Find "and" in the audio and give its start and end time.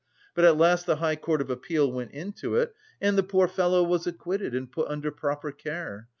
2.99-3.15, 4.55-4.71